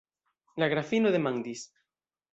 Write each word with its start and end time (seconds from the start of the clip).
La 0.63 0.69
grafino 0.71 1.13
demandis: 1.17 1.63